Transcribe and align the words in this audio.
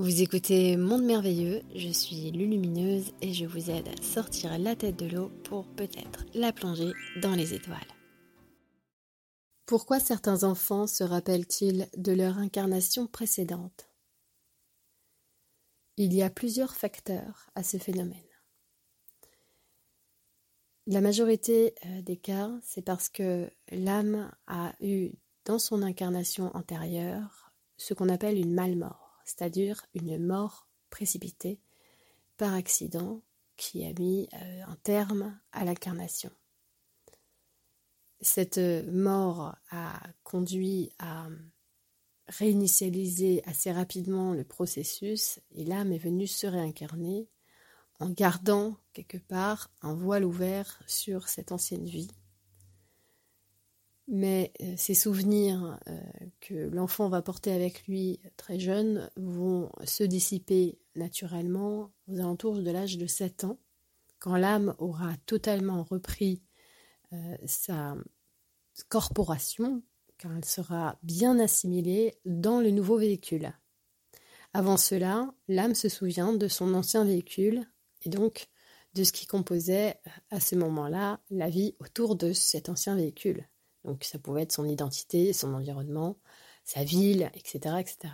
Vous 0.00 0.22
écoutez 0.22 0.78
Monde 0.78 1.04
Merveilleux, 1.04 1.60
je 1.74 1.90
suis 1.90 2.30
Lulumineuse 2.30 3.12
et 3.20 3.34
je 3.34 3.44
vous 3.44 3.68
aide 3.70 3.86
à 3.86 4.02
sortir 4.02 4.58
la 4.58 4.74
tête 4.74 4.96
de 4.96 5.04
l'eau 5.04 5.28
pour 5.44 5.66
peut-être 5.74 6.24
la 6.32 6.54
plonger 6.54 6.92
dans 7.20 7.34
les 7.34 7.52
étoiles. 7.52 7.76
Pourquoi 9.66 10.00
certains 10.00 10.42
enfants 10.42 10.86
se 10.86 11.04
rappellent-ils 11.04 11.86
de 11.98 12.12
leur 12.12 12.38
incarnation 12.38 13.06
précédente? 13.08 13.90
Il 15.98 16.14
y 16.14 16.22
a 16.22 16.30
plusieurs 16.30 16.74
facteurs 16.74 17.50
à 17.54 17.62
ce 17.62 17.76
phénomène. 17.76 18.16
La 20.86 21.02
majorité 21.02 21.74
euh, 21.84 22.00
des 22.00 22.16
cas, 22.16 22.50
c'est 22.62 22.80
parce 22.80 23.10
que 23.10 23.50
l'âme 23.70 24.32
a 24.46 24.72
eu 24.80 25.10
dans 25.44 25.58
son 25.58 25.82
incarnation 25.82 26.56
antérieure 26.56 27.52
ce 27.76 27.92
qu'on 27.92 28.08
appelle 28.08 28.38
une 28.38 28.54
malmort 28.54 29.09
c'est-à-dire 29.30 29.86
une 29.94 30.18
mort 30.18 30.68
précipitée 30.90 31.60
par 32.36 32.54
accident 32.54 33.22
qui 33.56 33.86
a 33.86 33.92
mis 33.92 34.28
euh, 34.34 34.62
un 34.66 34.76
terme 34.82 35.38
à 35.52 35.64
l'incarnation. 35.64 36.30
Cette 38.20 38.58
mort 38.58 39.54
a 39.70 40.02
conduit 40.24 40.90
à 40.98 41.28
réinitialiser 42.28 43.42
assez 43.46 43.72
rapidement 43.72 44.34
le 44.34 44.44
processus 44.44 45.40
et 45.52 45.64
l'âme 45.64 45.92
est 45.92 45.98
venue 45.98 46.26
se 46.26 46.46
réincarner 46.46 47.28
en 47.98 48.10
gardant 48.10 48.76
quelque 48.92 49.18
part 49.18 49.70
un 49.82 49.94
voile 49.94 50.24
ouvert 50.24 50.82
sur 50.86 51.28
cette 51.28 51.52
ancienne 51.52 51.86
vie 51.86 52.10
mais 54.10 54.52
euh, 54.60 54.74
ces 54.76 54.94
souvenirs 54.94 55.78
euh, 55.88 56.00
que 56.40 56.54
l'enfant 56.54 57.08
va 57.08 57.22
porter 57.22 57.52
avec 57.52 57.86
lui 57.86 58.20
très 58.36 58.58
jeune 58.58 59.08
vont 59.16 59.70
se 59.84 60.02
dissiper 60.02 60.78
naturellement 60.96 61.92
aux 62.08 62.18
alentours 62.18 62.60
de 62.60 62.70
l'âge 62.70 62.98
de 62.98 63.06
7 63.06 63.44
ans, 63.44 63.58
quand 64.18 64.36
l'âme 64.36 64.74
aura 64.78 65.14
totalement 65.26 65.84
repris 65.84 66.42
euh, 67.12 67.36
sa 67.46 67.96
corporation, 68.88 69.82
car 70.18 70.36
elle 70.36 70.44
sera 70.44 70.98
bien 71.04 71.38
assimilée 71.38 72.18
dans 72.24 72.60
le 72.60 72.72
nouveau 72.72 72.98
véhicule. 72.98 73.52
Avant 74.52 74.76
cela, 74.76 75.32
l'âme 75.46 75.76
se 75.76 75.88
souvient 75.88 76.32
de 76.32 76.48
son 76.48 76.74
ancien 76.74 77.04
véhicule 77.04 77.64
et 78.04 78.08
donc 78.08 78.48
de 78.94 79.04
ce 79.04 79.12
qui 79.12 79.26
composait 79.26 80.00
à 80.30 80.40
ce 80.40 80.56
moment-là 80.56 81.20
la 81.30 81.48
vie 81.48 81.76
autour 81.78 82.16
de 82.16 82.32
cet 82.32 82.68
ancien 82.68 82.96
véhicule. 82.96 83.46
Donc 83.84 84.04
ça 84.04 84.18
pouvait 84.18 84.42
être 84.42 84.52
son 84.52 84.66
identité, 84.66 85.32
son 85.32 85.54
environnement, 85.54 86.16
sa 86.64 86.84
ville, 86.84 87.30
etc. 87.34 87.76
etc. 87.80 88.12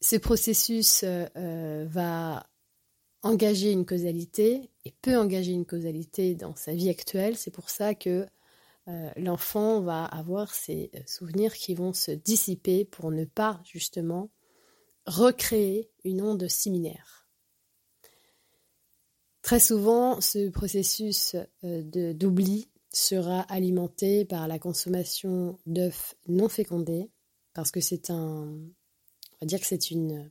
Ce 0.00 0.16
processus 0.16 1.02
euh, 1.02 1.26
euh, 1.36 1.86
va 1.88 2.46
engager 3.22 3.72
une 3.72 3.86
causalité 3.86 4.70
et 4.84 4.94
peut 5.02 5.16
engager 5.16 5.52
une 5.52 5.66
causalité 5.66 6.34
dans 6.34 6.54
sa 6.54 6.74
vie 6.74 6.90
actuelle. 6.90 7.36
C'est 7.36 7.50
pour 7.50 7.70
ça 7.70 7.94
que 7.94 8.26
euh, 8.88 9.10
l'enfant 9.16 9.80
va 9.80 10.04
avoir 10.04 10.54
ces 10.54 10.92
souvenirs 11.06 11.54
qui 11.54 11.74
vont 11.74 11.92
se 11.92 12.12
dissiper 12.12 12.84
pour 12.84 13.10
ne 13.10 13.24
pas 13.24 13.60
justement 13.64 14.30
recréer 15.06 15.90
une 16.04 16.22
onde 16.22 16.46
similaire. 16.46 17.28
Très 19.42 19.60
souvent, 19.60 20.20
ce 20.20 20.50
processus 20.50 21.36
d'oubli 21.62 22.68
sera 22.96 23.40
alimenté 23.42 24.24
par 24.24 24.48
la 24.48 24.58
consommation 24.58 25.58
d'œufs 25.66 26.16
non 26.28 26.48
fécondés, 26.48 27.10
parce 27.52 27.70
que 27.70 27.80
c'est 27.80 28.10
un, 28.10 28.48
on 28.48 29.38
va 29.40 29.46
dire 29.46 29.60
que 29.60 29.66
c'est 29.66 29.90
une, 29.90 30.30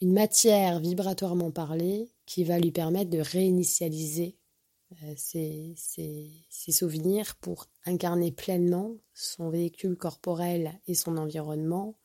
une 0.00 0.12
matière 0.12 0.78
vibratoirement 0.78 1.50
parlée 1.50 2.12
qui 2.26 2.44
va 2.44 2.60
lui 2.60 2.70
permettre 2.70 3.10
de 3.10 3.18
réinitialiser 3.18 4.38
euh, 5.02 5.14
ses, 5.16 5.74
ses, 5.76 6.72
souvenirs 6.72 7.34
pour 7.40 7.66
incarner 7.86 8.30
pleinement 8.30 8.96
son 9.12 9.50
véhicule 9.50 9.96
corporel 9.96 10.80
et 10.86 10.94
son 10.94 11.16
environnement 11.16 11.98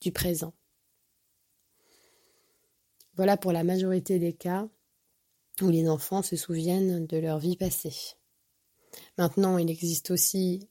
du 0.00 0.10
présent. 0.10 0.54
Voilà 3.14 3.36
pour 3.36 3.52
la 3.52 3.64
majorité 3.64 4.18
des 4.18 4.32
cas 4.32 4.68
où 5.62 5.70
les 5.70 5.88
enfants 5.88 6.22
se 6.22 6.36
souviennent 6.36 7.06
de 7.06 7.16
leur 7.16 7.38
vie 7.38 7.56
passée. 7.56 8.16
Maintenant, 9.16 9.58
il 9.58 9.70
existe 9.70 10.10
aussi 10.10 10.68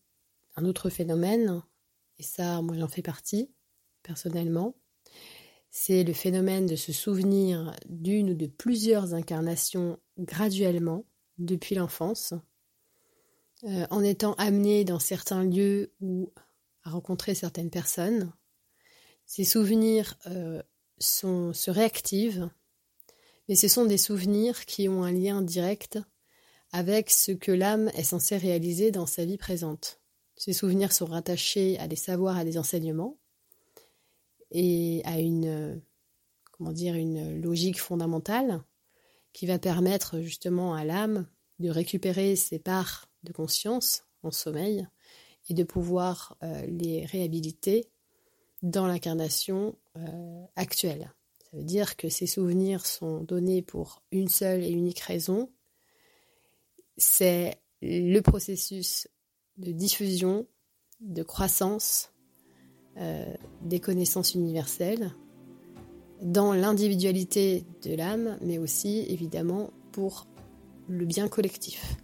un 0.55 0.65
autre 0.65 0.89
phénomène, 0.89 1.61
et 2.17 2.23
ça, 2.23 2.61
moi 2.61 2.75
j'en 2.77 2.87
fais 2.87 3.01
partie, 3.01 3.51
personnellement, 4.03 4.75
c'est 5.69 6.03
le 6.03 6.13
phénomène 6.13 6.65
de 6.65 6.75
se 6.75 6.91
souvenir 6.91 7.75
d'une 7.87 8.31
ou 8.31 8.33
de 8.33 8.47
plusieurs 8.47 9.13
incarnations 9.13 9.99
graduellement 10.17 11.05
depuis 11.37 11.75
l'enfance, 11.75 12.33
euh, 13.63 13.85
en 13.89 14.03
étant 14.03 14.33
amené 14.33 14.85
dans 14.85 14.99
certains 14.99 15.43
lieux 15.43 15.93
ou 16.01 16.31
à 16.83 16.89
rencontrer 16.89 17.35
certaines 17.35 17.69
personnes. 17.69 18.33
Ces 19.25 19.43
souvenirs 19.43 20.15
euh, 20.27 20.63
se 20.99 21.69
réactivent 21.69 22.49
mais 23.47 23.55
ce 23.55 23.67
sont 23.67 23.85
des 23.85 23.97
souvenirs 23.97 24.65
qui 24.65 24.89
ont 24.89 25.03
un 25.03 25.11
lien 25.11 25.41
direct 25.41 25.99
avec 26.71 27.09
ce 27.09 27.31
que 27.31 27.51
l'âme 27.51 27.89
est 27.95 28.03
censée 28.03 28.37
réaliser 28.37 28.91
dans 28.91 29.05
sa 29.05 29.25
vie 29.25 29.37
présente. 29.37 30.01
Ces 30.35 30.53
souvenirs 30.53 30.91
sont 30.91 31.05
rattachés 31.05 31.79
à 31.79 31.87
des 31.87 31.95
savoirs, 31.95 32.37
à 32.37 32.43
des 32.43 32.57
enseignements 32.57 33.17
et 34.51 35.01
à 35.05 35.19
une, 35.19 35.81
comment 36.51 36.71
dire, 36.71 36.95
une 36.95 37.41
logique 37.41 37.79
fondamentale 37.79 38.61
qui 39.33 39.45
va 39.45 39.59
permettre 39.59 40.19
justement 40.19 40.73
à 40.73 40.83
l'âme 40.83 41.27
de 41.59 41.69
récupérer 41.69 42.35
ses 42.35 42.59
parts 42.59 43.09
de 43.23 43.31
conscience 43.31 44.03
en 44.23 44.31
sommeil 44.31 44.87
et 45.49 45.53
de 45.53 45.63
pouvoir 45.63 46.37
euh, 46.43 46.65
les 46.67 47.05
réhabiliter 47.05 47.89
dans 48.61 48.87
l'incarnation 48.87 49.77
euh, 49.97 50.45
actuelle. 50.55 51.13
Dire 51.57 51.95
que 51.95 52.09
ces 52.09 52.27
souvenirs 52.27 52.85
sont 52.85 53.23
donnés 53.23 53.61
pour 53.61 54.03
une 54.11 54.27
seule 54.27 54.63
et 54.63 54.69
unique 54.69 54.99
raison. 54.99 55.49
C'est 56.97 57.55
le 57.81 58.19
processus 58.21 59.07
de 59.57 59.71
diffusion, 59.71 60.47
de 60.99 61.23
croissance 61.23 62.11
euh, 62.97 63.25
des 63.61 63.79
connaissances 63.79 64.33
universelles 64.33 65.13
dans 66.21 66.53
l'individualité 66.53 67.65
de 67.83 67.95
l'âme, 67.95 68.37
mais 68.41 68.57
aussi 68.57 69.05
évidemment 69.09 69.71
pour 69.91 70.27
le 70.87 71.05
bien 71.05 71.27
collectif. 71.27 71.97